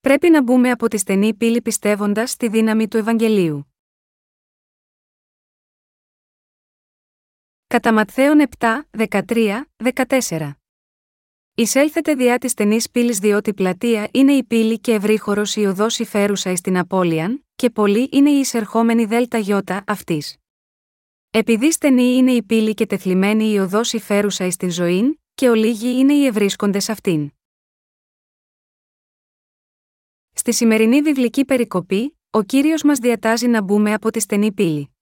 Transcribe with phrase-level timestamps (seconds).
[0.00, 3.74] πρέπει να μπούμε από τη στενή πύλη πιστεύοντας στη δύναμη του Ευαγγελίου.
[7.66, 9.62] Κατά Ματθαίον 7, 13,
[10.28, 10.50] 14.
[11.54, 16.50] Εισέλθετε διά της στενής πύλης διότι πλατεία είναι η πύλη και ευρύχωρος η οδό υφέρουσα
[16.50, 20.36] εις την απώλειαν, και πολλοί είναι οι εισερχόμενοι δέλτα γιώτα αυτής.
[21.30, 25.98] Επειδή στενή είναι η πύλη και τεθλιμένη η οδό υφέρουσα εις την ζωή, και ολίγοι
[25.98, 27.32] είναι οι ευρίσκοντες αυτήν.
[30.40, 34.94] Στη σημερινή βιβλική περικοπή, ο κύριος μας διατάζει να μπούμε από τη στενή πύλη.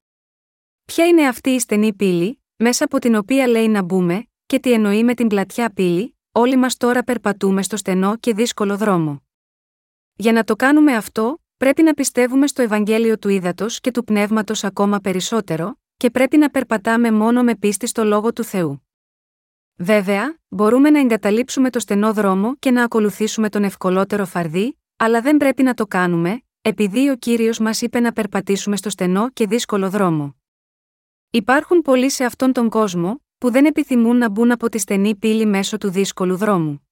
[0.85, 4.73] Ποια είναι αυτή η στενή πύλη, μέσα από την οποία λέει να μπούμε, και τι
[4.73, 9.23] εννοεί με την πλατιά πύλη, όλοι μας τώρα περπατούμε στο στενό και δύσκολο δρόμο.
[10.15, 14.63] Για να το κάνουμε αυτό, πρέπει να πιστεύουμε στο Ευαγγέλιο του Ήδατος και του Πνεύματος
[14.63, 18.87] ακόμα περισσότερο, και πρέπει να περπατάμε μόνο με πίστη στο λόγο του Θεού.
[19.75, 25.37] Βέβαια, μπορούμε να εγκαταλείψουμε το στενό δρόμο και να ακολουθήσουμε τον ευκολότερο φαρδί, αλλά δεν
[25.37, 29.89] πρέπει να το κάνουμε, επειδή ο κύριος μας είπε να περπατήσουμε στο στενό και δύσκολο
[29.89, 30.35] δρόμο.
[31.29, 35.45] Υπάρχουν πολλοί σε αυτόν τον κόσμο, που δεν επιθυμούν να μπουν από τη στενή πύλη
[35.45, 36.87] μέσω του δύσκολου δρόμου.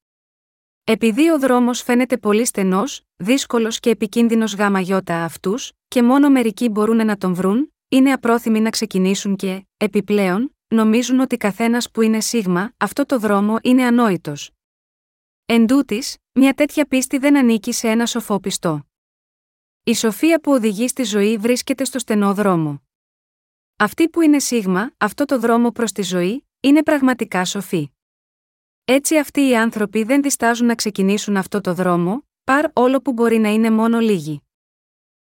[0.84, 6.70] Επειδή ο δρόμος φαίνεται πολύ στενός, δύσκολος και επικίνδυνος γάμα γιώτα αυτούς, και μόνο μερικοί
[6.70, 12.20] μπορούν να τον βρουν, είναι απρόθυμοι να ξεκινήσουν και, επιπλέον, νομίζουν ότι καθένας που είναι
[12.20, 14.52] σίγμα, αυτό το δρόμο είναι ανόητος.
[15.50, 18.88] Εν τούτης, μια τέτοια πίστη δεν ανήκει σε ένα σοφό πιστό.
[19.84, 22.82] Η σοφία που οδηγεί στη ζωή βρίσκεται στο στενό δρόμο.
[23.78, 27.92] Αυτοί που είναι σίγμα, αυτό το δρόμο προς τη ζωή, είναι πραγματικά σοφοί.
[28.86, 33.38] Έτσι αυτοί οι άνθρωποι δεν διστάζουν να ξεκινήσουν αυτό το δρόμο, παρ όλο που μπορεί
[33.38, 34.42] να είναι μόνο λίγοι.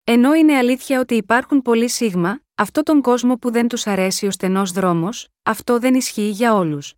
[0.04, 4.32] Ενώ είναι αλήθεια ότι υπάρχουν πολλοί σίγμα, αυτό τον κόσμο που δεν τους αρέσει ο
[4.32, 6.94] στενός δρόμος, αυτό δεν ισχύει για όλους.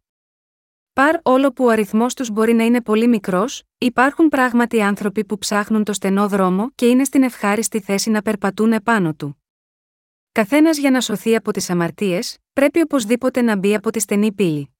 [0.97, 5.37] Παρ όλο που ο αριθμός τους μπορεί να είναι πολύ μικρός, υπάρχουν πράγματι άνθρωποι που
[5.37, 9.43] ψάχνουν το στενό δρόμο και είναι στην ευχάριστη θέση να περπατούν επάνω του.
[10.31, 14.75] Καθένας για να σωθεί από τις αμαρτίες, πρέπει οπωσδήποτε να μπει από τη στενή πύλη.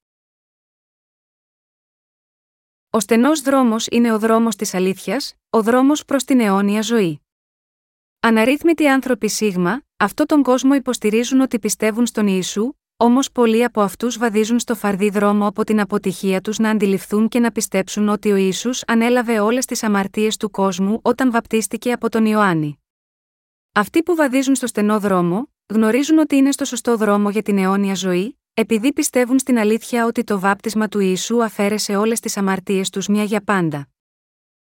[2.90, 7.22] Ο στενός δρόμος είναι ο δρόμος της αλήθειας, ο δρόμος προς την αιώνια ζωή.
[8.20, 14.18] Αναρρύθμιτοι άνθρωποι σίγμα, αυτό τον κόσμο υποστηρίζουν ότι πιστεύουν στον Ιησού, Όμως πολλοί από αυτούς
[14.18, 18.36] βαδίζουν στο φαρδί δρόμο από την αποτυχία τους να αντιληφθούν και να πιστέψουν ότι ο
[18.36, 22.80] ίσου ανέλαβε όλες τις αμαρτίες του κόσμου όταν βαπτίστηκε από τον Ιωάννη.
[23.72, 27.96] Αυτοί που βαδίζουν στο στενό δρόμο, γνωρίζουν ότι είναι στο σωστό δρόμο για την αιώνια
[27.96, 33.08] ζωή, επειδή πιστεύουν στην αλήθεια ότι το βάπτισμα του Ιησού αφαίρεσε όλες τις αμαρτίες τους
[33.08, 33.88] μια για πάντα.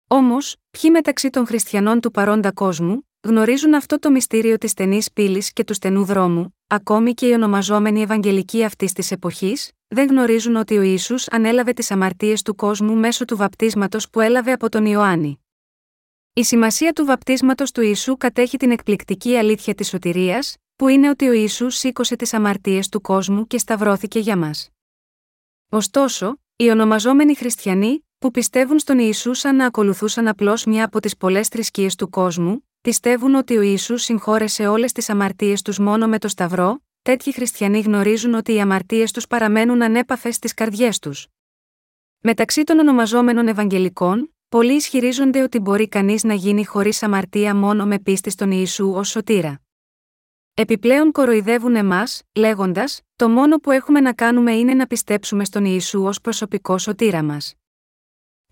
[0.08, 5.52] Όμως, ποιοι μεταξύ των χριστιανών του παρόντα κόσμου, γνωρίζουν αυτό το μυστήριο της στενής πύλης
[5.52, 10.78] και του στενού δρόμου, ακόμη και οι ονομαζόμενοι Ευαγγελικοί αυτής της εποχής, δεν γνωρίζουν ότι
[10.78, 15.44] ο ίσου ανέλαβε τις αμαρτίες του κόσμου μέσω του βαπτίσματος που έλαβε από τον Ιωάννη.
[16.32, 21.28] Η σημασία του βαπτίσματος του Ιησού κατέχει την εκπληκτική αλήθεια της σωτηρίας, που είναι ότι
[21.28, 24.68] ο Ιησούς σήκωσε τις αμαρτίες του κόσμου και σταυρώθηκε για μας.
[25.68, 31.16] Ωστόσο, οι ονομαζόμενοι χριστιανοί, που πιστεύουν στον Ιησού σαν να ακολουθούσαν απλώς μια από τις
[31.16, 36.18] πολλές θρησκείες του κόσμου, πιστεύουν ότι ο Ισού συγχώρεσε όλες τις αμαρτίες τους μόνο με
[36.18, 41.26] το Σταυρό, τέτοιοι χριστιανοί γνωρίζουν ότι οι αμαρτίες τους παραμένουν ανέπαφες στις καρδιές τους.
[42.20, 47.98] Μεταξύ των ονομαζόμενων Ευαγγελικών, πολλοί ισχυρίζονται ότι μπορεί κανείς να γίνει χωρίς αμαρτία μόνο με
[47.98, 49.60] πίστη στον Ιησού ως σωτήρα.
[50.54, 56.02] Επιπλέον κοροϊδεύουν εμάς, λέγοντας: Το μόνο που έχουμε να κάνουμε είναι να πιστέψουμε στον Ιησού
[56.02, 57.54] ως προσωπικό σωτήρα μας.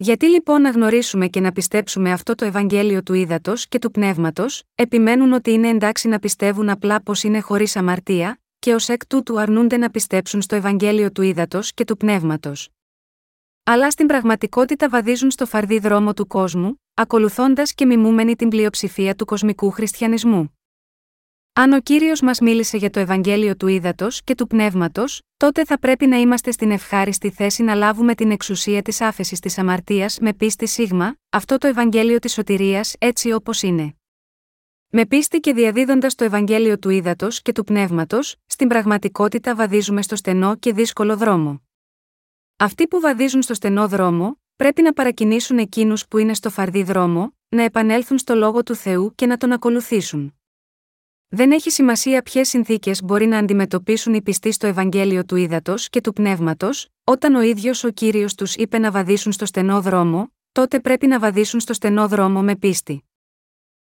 [0.02, 4.62] Γιατί λοιπόν να γνωρίσουμε και να πιστέψουμε αυτό το Ευαγγέλιο του ύδατο και του πνεύματος,
[4.74, 9.40] επιμένουν ότι είναι εντάξει να πιστεύουν απλά πως είναι χωρίς αμαρτία, και ως εκ τούτου
[9.40, 12.68] αρνούνται να πιστέψουν στο Ευαγγέλιο του ύδατο και του πνεύματος.
[13.64, 19.24] Αλλά στην πραγματικότητα βαδίζουν στο φαρδί δρόμο του κόσμου, ακολουθώντας και μιμούμενοι την πλειοψηφία του
[19.24, 20.59] κοσμικού χριστιανισμού.
[21.52, 25.78] Αν ο κύριος μας μίλησε για το Ευαγγέλιο του ύδατο και του πνεύματος, τότε θα
[25.78, 30.34] πρέπει να είμαστε στην ευχάριστη θέση να λάβουμε την εξουσία της άφεσης της αμαρτίας με
[30.34, 33.94] πίστη σίγμα, αυτό το Ευαγγέλιο της σωτηρίας έτσι όπως είναι.
[34.88, 40.16] Με πίστη και διαδίδοντας το Ευαγγέλιο του ύδατο και του πνεύματος, στην πραγματικότητα βαδίζουμε στο
[40.16, 41.62] στενό και δύσκολο δρόμο.
[42.56, 47.36] Αυτοί που βαδίζουν στο στενό δρόμο, πρέπει να παρακινήσουν εκείνους που είναι στο φαρδί δρόμο,
[47.48, 50.39] να επανέλθουν στο λόγο του Θεού και να τον ακολουθήσουν.
[51.32, 56.00] Δεν έχει σημασία ποιες συνθήκες μπορεί να αντιμετωπίσουν οι πιστοί στο Ευαγγέλιο του Ήδατος και
[56.00, 60.80] του Πνεύματος, όταν ο ίδιος ο κύριος τους είπε να βαδίσουν στο στενό δρόμο, τότε
[60.80, 63.04] πρέπει να βαδίσουν στο στενό δρόμο με πίστη.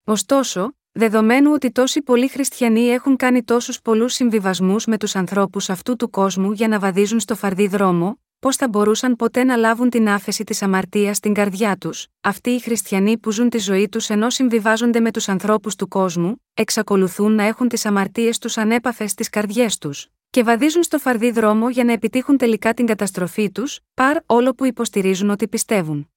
[0.05, 5.97] Ωστόσο, δεδομένου ότι τόσοι πολλοί χριστιανοί έχουν κάνει τόσους πολλούς συμβιβασμούς με τους ανθρώπους αυτού
[5.97, 10.09] του κόσμου για να βαδίζουν στο φαρδί δρόμο, πώς θα μπορούσαν ποτέ να λάβουν την
[10.09, 14.31] άφεση της αμαρτίας στην καρδιά τους, αυτοί οι χριστιανοί που ζουν τη ζωή τους ενώ
[14.31, 19.79] συμβιβάζονται με τους ανθρώπους του κόσμου, εξακολουθούν να έχουν τις αμαρτίες τους ανέπαφες στις καρδιές
[19.79, 24.55] τους, και βαδίζουν στο φαρδί δρόμο για να επιτύχουν τελικά την καταστροφή τους, παρ όλο
[24.55, 26.11] που υποστηρίζουν ότι πιστεύουν.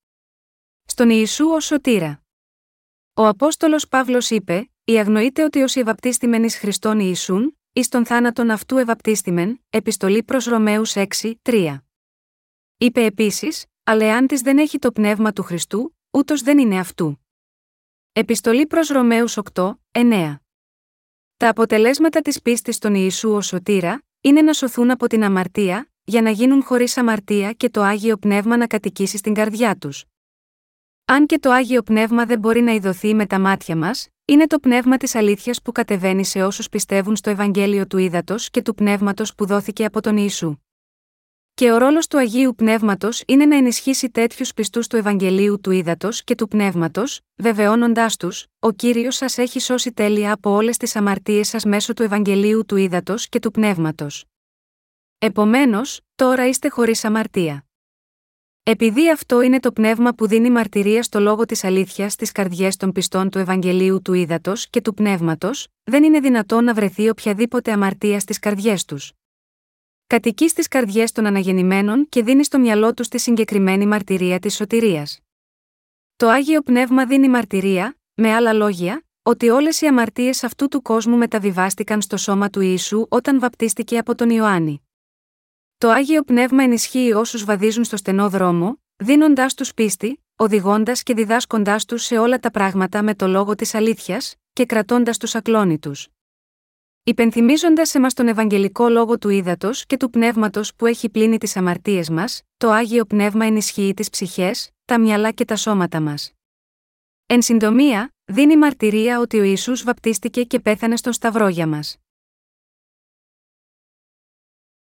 [0.86, 2.24] Στον Ιησού ω σωτήρα.
[3.14, 8.50] Ο Απόστολος Παύλος είπε: «Η αγνοείται ότι όσοι ευαπτίστημεν εις Χριστόν Ιησούν, εις τον θάνατον
[8.50, 11.06] αυτού ευαπτίστημεν, επιστολή προς Ρωμαίους 6,
[11.42, 11.80] 3.
[12.78, 17.26] Είπε επίσης, αλλά εάν της δεν έχει το πνεύμα του Χριστού, ούτως δεν είναι αυτού.
[18.12, 20.40] Επιστολή προς Ρωμαίους 8, 9.
[21.38, 26.22] Τα αποτελέσματα της πίστης στον Ιησού ως σωτήρα, είναι να σωθούν από την αμαρτία, για
[26.22, 30.06] να γίνουν χωρίς αμαρτία και το άγιο πνεύμα να κατοικήσει στην καρδιά τους.
[31.06, 34.60] Αν και το άγιο πνεύμα δεν μπορεί να ειδωθεί με τα μάτια μας, είναι το
[34.60, 39.36] πνεύμα της αλήθειας που κατεβαίνει σε όσους πιστεύουν στο Ευαγγέλιο του Ήδατος και του πνεύματος
[39.36, 40.58] που δόθηκε από τον Ιησού.
[41.58, 46.24] Και ο ρόλος του Αγίου Πνεύματος είναι να ενισχύσει τέτοιους πιστούς του Ευαγγελίου του Ήδατος
[46.24, 51.48] και του Πνεύματος, βεβαιώνοντάς τους, Ο κύριος σας έχει σώσει τέλεια από όλες τις αμαρτίες
[51.48, 54.26] σας μέσω του Ευαγγελίου του Ήδατος και του Πνεύματος.
[55.18, 57.66] Επομένως, τώρα είστε χωρίς αμαρτία.
[58.64, 62.92] Επειδή αυτό είναι το πνεύμα που δίνει μαρτυρία στο λόγο της αλήθειας στις καρδιές των
[62.92, 68.20] πιστών του Ευαγγελίου του Ήδατος και του Πνεύματος, δεν είναι δυνατόν να βρεθεί οποιαδήποτε αμαρτία
[68.20, 69.12] στις καρδιές τους.
[70.08, 75.20] Κατοικεί στις καρδιές των αναγεννημένων και δίνει στο μυαλό του τη συγκεκριμένη μαρτυρία της σωτηρίας.
[76.16, 81.18] Το άγιο πνεύμα δίνει μαρτυρία, με άλλα λόγια, ότι όλες οι αμαρτίες αυτού του κόσμου
[81.18, 84.88] μεταβιβάστηκαν στο σώμα του Ιησού όταν βαπτίστηκε από τον Ιωάννη.
[85.78, 91.86] Το άγιο πνεύμα ενισχύει όσους βαδίζουν στο στενό δρόμο, δίνοντάς τους πίστη, οδηγώντας και διδάσκοντάς
[91.86, 96.08] τους σε όλα τα πράγματα με το λόγο της αλήθειας, και κρατώντας τους ακλόνητους.
[97.08, 101.56] Υπενθυμίζοντας σε μα τον Ευαγγελικό λόγο του ύδατο και του πνεύματος που έχει πλύνει τις
[101.58, 106.32] αμαρτίες μας, το άγιο πνεύμα ενισχύει τις ψυχές, τα μυαλά και τα σώματα μας.
[107.26, 111.98] Εν συντομία, δίνει μαρτυρία ότι ο Ιησούς βαπτίστηκε και πέθανε στον Σταυρό για μας.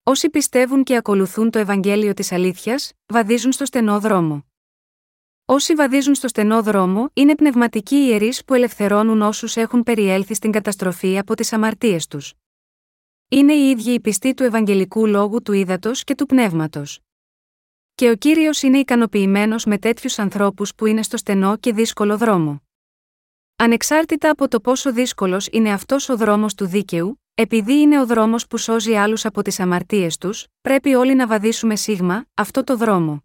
[0.03, 4.50] Όσοι πιστεύουν και ακολουθούν το Ευαγγέλιο της αλήθειας, βαδίζουν στο στενό δρόμο.
[5.53, 11.17] Όσοι βαδίζουν στο στενό δρόμο είναι πνευματικοί ιερείς που ελευθερώνουν όσους έχουν περιέλθει στην καταστροφή
[11.17, 12.33] από τις αμαρτίες τους.
[13.29, 16.99] Είναι οι ίδιοι οι πιστοί του Ευαγγελικού λόγου του ύδατο και του πνεύματος.
[17.95, 22.61] Και ο κύριος είναι ικανοποιημένος με τέτοιους ανθρώπους που είναι στο στενό και δύσκολο δρόμο.
[23.55, 28.47] Ανεξάρτητα από το πόσο δύσκολος είναι αυτός ο δρόμος του δίκαιου, επειδή είναι ο δρόμος
[28.47, 33.23] που σώζει άλλους από τις αμαρτίες τους, πρέπει όλοι να βαδίσουμε σίγμα αυτό το δρόμο.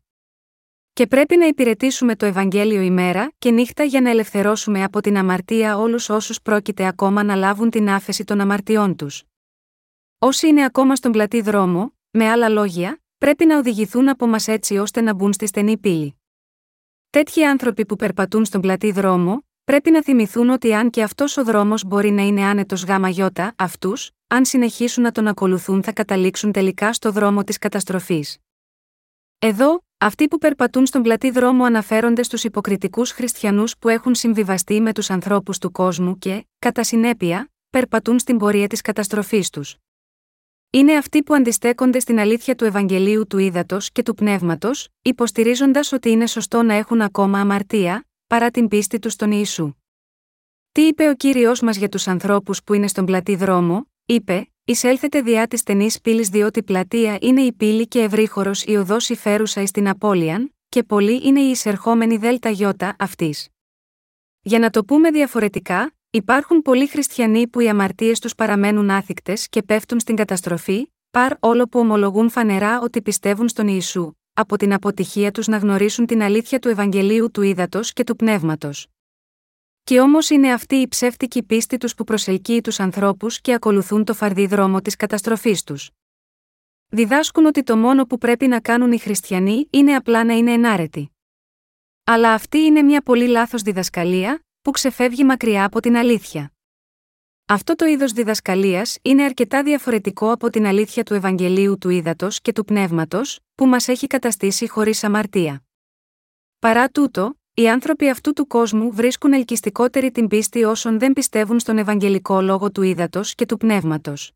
[0.96, 5.78] Και πρέπει να υπηρετήσουμε το Ευαγγέλιο ημέρα και νύχτα για να ελευθερώσουμε από την αμαρτία
[5.78, 9.22] όλους όσους πρόκειται ακόμα να λάβουν την άφεση των αμαρτιών τους.
[10.18, 14.76] Όσοι είναι ακόμα στον πλατή δρόμο, με άλλα λόγια, πρέπει να οδηγηθούν από μας έτσι
[14.76, 16.20] ώστε να μπουν στη στενή πύλη.
[17.10, 21.44] Τέτοιοι άνθρωποι που περπατούν στον πλατή δρόμο, πρέπει να θυμηθούν ότι αν και αυτός ο
[21.44, 26.52] δρόμος μπορεί να είναι άνετος γάμα γιώτα, αυτούς, αν συνεχίσουν να τον ακολουθούν θα καταλήξουν
[26.52, 28.38] τελικά στο δρόμο της καταστροφής.
[29.38, 34.92] Εδώ, αυτοί που περπατούν στον πλατή δρόμο αναφέρονται στους υποκριτικούς χριστιανούς που έχουν συμβιβαστεί με
[34.92, 39.76] τους ανθρώπους του κόσμου και, κατά συνέπεια, περπατούν στην πορεία της καταστροφής τους.
[40.70, 46.10] Είναι αυτοί που αντιστέκονται στην αλήθεια του Ευαγγελίου του Ήδατος και του Πνεύματος, υποστηρίζοντας ότι
[46.10, 49.72] είναι σωστό να έχουν ακόμα αμαρτία, παρά την πίστη τους στον Ιησού.
[50.72, 55.20] Τι είπε ο κύριος μας για τους ανθρώπους που είναι στον πλατή δρόμο, είπε: Εισέλθετε
[55.20, 59.70] διά της στενής πύλης διότι πλατεία είναι η πύλη και ευρύχωρος η οδός υφέρουσα εις
[59.70, 63.48] την απώλειαν, και πολλοί είναι οι εισερχόμενοι δέλτα γιώτα αυτής.
[64.40, 69.62] Για να το πούμε διαφορετικά, υπάρχουν πολλοί χριστιανοί που οι αμαρτίες τους παραμένουν άθικτες και
[69.62, 75.30] πέφτουν στην καταστροφή, παρ όλο που ομολογούν φανερά ότι πιστεύουν στον Ιησού, από την αποτυχία
[75.30, 78.86] τους να γνωρίσουν την αλήθεια του Ευαγγελίου του Ήδατος και του Πνεύματος.
[79.88, 84.14] Και όμως είναι αυτή η ψεύτικη πίστη τους που προσελκύει τους ανθρώπους και ακολουθούν το
[84.14, 85.90] φαρδί δρόμο της καταστροφής τους.
[86.88, 91.10] Διδάσκουν ότι το μόνο που πρέπει να κάνουν οι χριστιανοί είναι απλά να είναι ενάρετοι.
[92.04, 96.52] Αλλά αυτή είναι μια πολύ λάθος διδασκαλία, που ξεφεύγει μακριά από την αλήθεια.
[97.46, 102.52] Αυτό το είδος διδασκαλίας είναι αρκετά διαφορετικό από την αλήθεια του Ευαγγελίου του Ήδατος και
[102.52, 105.64] του Πνεύματος, που μας έχει καταστήσει χωρίς αμαρτία.
[106.58, 111.78] Παρά τούτο, οι άνθρωποι αυτού του κόσμου βρίσκουν ελκυστικότερη την πίστη όσων δεν πιστεύουν στον
[111.78, 114.32] Ευαγγελικό λόγο του ύδατο και του πνεύματος.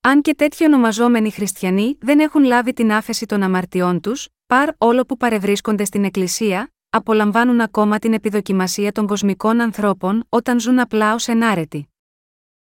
[0.00, 5.04] Αν και τέτοιοι ονομαζόμενοι χριστιανοί δεν έχουν λάβει την άφεση των αμαρτιών τους, παρ όλο
[5.04, 11.28] που παρευρίσκονται στην Εκκλησία, απολαμβάνουν ακόμα την επιδοκιμασία των κοσμικών ανθρώπων όταν ζουν απλά ως
[11.28, 11.88] ενάρετοι.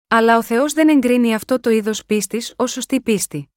[0.08, 3.50] Αλλά ο Θεός δεν εγκρίνει αυτό το είδος πίστης ως σωστή πίστη.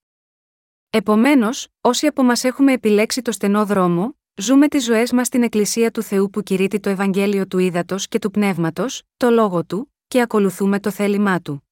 [0.89, 5.91] Επομένως, όσοι από μας έχουμε επιλέξει το στενό δρόμο, ζούμε τις ζωές μας στην Εκκλησία
[5.91, 10.21] του Θεού που κηρύττει το Ευαγγέλιο του Ήδατος και του Πνεύματος, το λόγο του, και
[10.21, 11.67] ακολουθούμε το θέλημά του.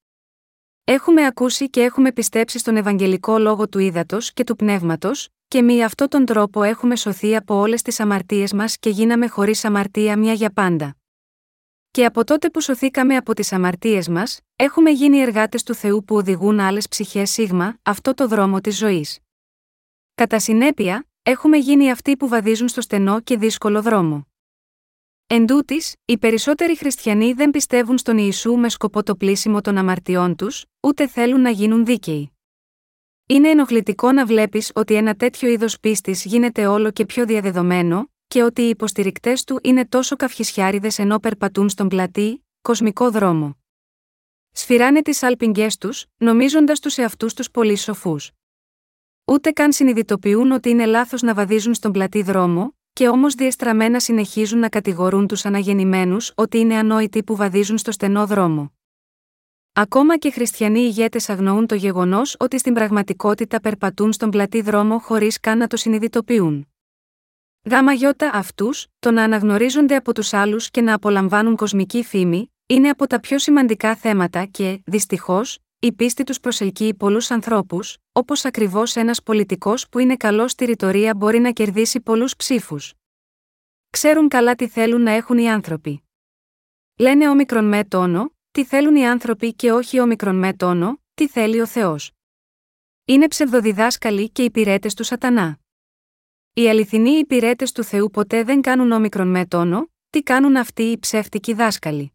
[0.83, 5.83] Έχουμε ακούσει και έχουμε πιστέψει στον Ευαγγελικό λόγο του Ήδατος και του Πνεύματος, και με
[5.83, 10.33] αυτόν τον τρόπο έχουμε σωθεί από όλες τις αμαρτίες μας και γίναμε χωρίς αμαρτία μια
[10.33, 10.95] για πάντα.
[11.91, 16.15] Και από τότε που σωθήκαμε από τις αμαρτίες μας, έχουμε γίνει εργάτες του Θεού που
[16.15, 19.19] οδηγούν άλλες ψυχές σίγμα, αυτό το δρόμο της ζωής.
[20.15, 24.27] Κατά συνέπεια, έχουμε γίνει αυτοί που βαδίζουν στο στενό και δύσκολο δρόμο.
[25.27, 30.35] Εν τούτης, οι περισσότεροι χριστιανοί δεν πιστεύουν στον Ιησού με σκοπό το πλήσιμο των αμαρτιών
[30.35, 32.31] τους, ούτε θέλουν να γίνουν δίκαιοι.
[33.25, 38.43] Είναι ενοχλητικό να βλέπεις ότι ένα τέτοιο είδος πίστης γίνεται όλο και πιο διαδεδομένο, και
[38.43, 43.57] ότι οι υποστηρικτές του είναι τόσο καυχισιάριδε ενώ περπατούν στον πλατή, κοσμικό δρόμο.
[44.51, 48.31] Σφυράνε τις άλπιγγές τους, νομίζοντας τους εαυτούς τους πολύ σοφούς.
[49.29, 54.59] Ούτε καν συνειδητοποιούν ότι είναι λάθος να βαδίζουν στον πλατή δρόμο, και όμως διεστραμμένα συνεχίζουν
[54.59, 58.73] να κατηγορούν τους αναγεννημένους ότι είναι ανόητοι που βαδίζουν στο στενό δρόμο.
[59.73, 65.39] Ακόμα και χριστιανοί ηγέτες αγνοούν το γεγονός ότι στην πραγματικότητα περπατούν στον πλατή δρόμο χωρίς
[65.39, 66.67] καν να το συνειδητοποιούν.
[67.69, 72.89] Γάμα γιώτα αυτούς, το να αναγνωρίζονται από τους άλλους και να απολαμβάνουν κοσμική φήμη, είναι
[72.89, 78.95] από τα πιο σημαντικά θέματα και, δυστυχώς, η πίστη τους προσελκύει πολλούς ανθρώπους, όπως ακριβώς
[78.95, 82.93] ένας πολιτικός που είναι καλός στη ρητορία μπορεί να κερδίσει πολλούς ψήφους.
[83.89, 86.03] Ξέρουν καλά τι θέλουν να έχουν οι άνθρωποι.
[86.97, 91.61] Λένε όμικρον με τόνο, τι θέλουν οι άνθρωποι και όχι όμικρον με τόνο, τι θέλει
[91.61, 92.11] ο Θεός.
[93.05, 95.59] Είναι ψευδοδιδάσκαλοι και υπηρέτες του Σατανά.
[96.53, 100.99] Οι αληθινοί υπηρέτες του Θεού ποτέ δεν κάνουν όμικρον με τόνο, τι κάνουν αυτοί οι
[100.99, 102.13] ψεύτικοι δάσκαλοι.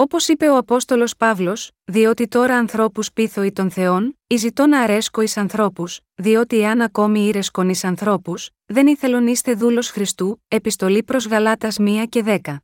[0.00, 4.80] Όπως είπε ο Απόστολος Παύλος, διότι τώρα ανθρώπους πείθω ή των Θεών, ή ζητώ να
[4.80, 11.02] αρέσκω εις ανθρώπους, διότι εάν ακόμη ήρεσκον εις ανθρώπους, δεν ήθελον είστε δούλος Χριστού, επιστολή
[11.02, 12.62] προς Γαλάτας 1 και 10.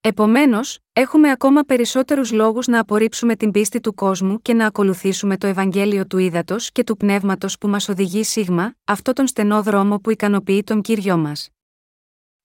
[0.00, 5.46] Επομένως, έχουμε ακόμα περισσότερους λόγους να απορρίψουμε την πίστη του κόσμου και να ακολουθήσουμε το
[5.46, 10.10] Ευαγγέλιο του Ήδατος και του Πνεύματος που μας οδηγεί σίγμα, αυτό τον στενό δρόμο που
[10.10, 11.50] ικανοποιεί τον κύριο μας.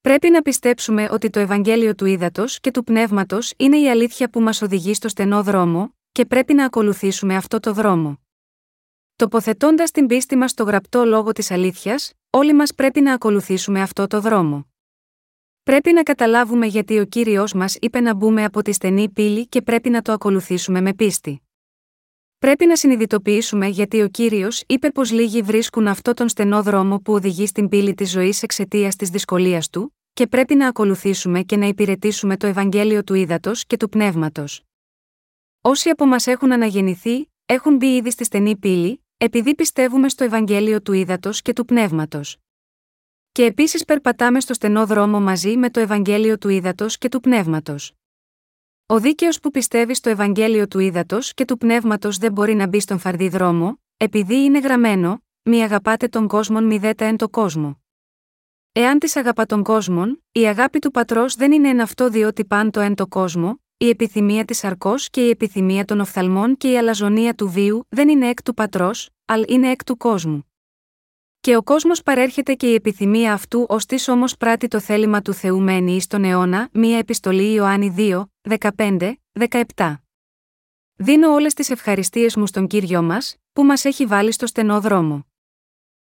[0.01, 4.41] Πρέπει να πιστέψουμε ότι το Ευαγγέλιο του Ήδατος και του Πνεύματος είναι η αλήθεια που
[4.41, 8.19] μας οδηγεί στο στενό δρόμο, και πρέπει να ακολουθήσουμε αυτό το δρόμο.
[9.15, 14.07] Τοποθετώντας την πίστη μας στο γραπτό λόγο της αλήθειας, όλοι μας πρέπει να ακολουθήσουμε αυτό
[14.07, 14.65] το δρόμο.
[15.63, 19.61] Πρέπει να καταλάβουμε γιατί ο κύριος μας είπε να μπούμε από τη στενή πύλη και
[19.61, 21.41] πρέπει να το ακολουθήσουμε με πίστη.
[22.41, 27.13] Πρέπει να συνειδητοποιήσουμε γιατί ο κύριος είπε πως λίγοι βρίσκουν αυτό τον στενό δρόμο που
[27.13, 31.65] οδηγεί στην πύλη της ζωής εξαιτίας της δυσκολίας του, και πρέπει να ακολουθήσουμε και να
[31.65, 34.63] υπηρετήσουμε το Ευαγγέλιο του Ήδατος και του Πνεύματος.
[35.61, 40.81] Όσοι από μας έχουν αναγεννηθεί, έχουν μπει ήδη στη στενή πύλη, επειδή πιστεύουμε στο Ευαγγέλιο
[40.81, 42.37] του Ήδατος και του Πνεύματος.
[43.31, 47.93] Και επίσης περπατάμε στο στενό δρόμο μαζί με το Ευαγγέλιο του Ήδατος και του Πνεύματος.
[48.91, 52.79] Ο δίκαιος που πιστεύει στο Ευαγγέλιο του Ήδατος και του Πνεύματος δεν μπορεί να μπει
[52.79, 57.81] στον φαρδί δρόμο, επειδή είναι γραμμένο, μη αγαπάτε τον κόσμο μη δέτα εν το κόσμο.
[58.71, 62.71] Εάν της αγαπά τον κόσμο, η αγάπη του πατρός δεν είναι εν αυτό διότι παν
[62.71, 66.77] το εν το κόσμο, η επιθυμία της αρκός και η επιθυμία των οφθαλμών και η
[66.77, 70.50] αλαζονία του βίου δεν είναι εκ του πατρός, αλλά είναι εκ του κόσμου.
[71.41, 75.33] Και ο κόσμος παρέρχεται και η επιθυμία αυτού ως της όμως πράττει το θέλημα του
[75.33, 78.23] Θεού μένει ει τον αιώνα, μία επιστολή Ιωάννη 2,
[78.77, 79.13] 15,
[79.75, 79.95] 17.
[80.95, 85.30] Δίνω όλες τις ευχαριστίες μου στον κύριο μας, που μας έχει βάλει στο στενό δρόμο.